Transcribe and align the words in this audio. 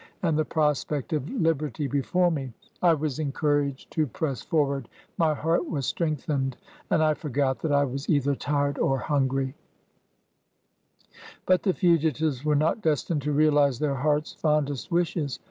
and 0.23 0.35
the 0.35 0.43
prospect 0.43 1.13
of 1.13 1.29
liberty 1.29 1.85
before 1.85 2.31
me, 2.31 2.41
I 2.41 2.47
AX 2.47 2.49
AMERICAN 2.49 2.73
B0XBMAX. 2.73 2.81
31 2.81 3.01
was 3.03 3.19
encouraged 3.19 3.91
to 3.91 4.07
press 4.07 4.41
forward: 4.41 4.89
my 5.19 5.35
heart 5.35 5.69
was 5.69 5.85
strength 5.85 6.25
ened, 6.25 6.55
and 6.89 7.03
I 7.03 7.13
forgot 7.13 7.59
that 7.59 7.71
I 7.71 7.83
was 7.83 8.09
either 8.09 8.33
tired 8.33 8.79
or 8.79 8.99
hungry/'' 8.99 9.53
But 11.45 11.61
the 11.61 11.73
fugitives 11.75 12.43
were 12.43 12.55
not 12.55 12.81
destined 12.81 13.21
to 13.21 13.31
realize 13.31 13.77
their 13.77 13.93
hearts' 13.97 14.33
fondest 14.33 14.89
wishes. 14.89 15.37